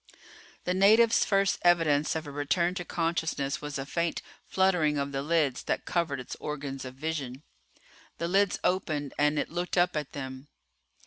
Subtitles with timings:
[0.63, 5.21] The native's first evidence of a return to consciousness was a faint fluttering of the
[5.21, 7.43] lids that covered its organs of vision.
[8.17, 10.47] The lids opened and it looked up at them.